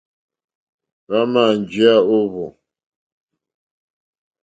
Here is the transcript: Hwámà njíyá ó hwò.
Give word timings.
Hwámà 1.05 1.41
njíyá 1.59 1.93
ó 2.15 2.17
hwò. 2.31 2.45